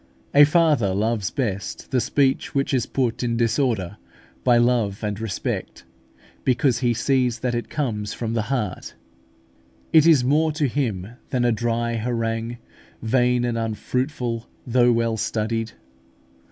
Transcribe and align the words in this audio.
A 0.33 0.45
father 0.45 0.95
loves 0.95 1.29
best 1.29 1.91
the 1.91 2.01
speech 2.01 2.55
which 2.55 2.73
is 2.73 2.87
put 2.87 3.21
in 3.21 3.37
disorder 3.37 3.97
by 4.43 4.57
love 4.57 5.03
and 5.03 5.19
respect, 5.19 5.83
because 6.43 6.79
he 6.79 6.91
sees 6.91 7.41
that 7.41 7.53
it 7.53 7.69
comes 7.69 8.11
from 8.11 8.33
the 8.33 8.41
heart: 8.49 8.95
it 9.93 10.07
is 10.07 10.23
more 10.23 10.51
to 10.53 10.67
him 10.67 11.05
than 11.29 11.45
a 11.45 11.51
dry 11.51 11.97
harangue, 11.97 12.57
vain 13.03 13.45
and 13.45 13.59
unfruitful 13.59 14.49
though 14.65 14.91
well 14.91 15.17
studied. 15.17 15.73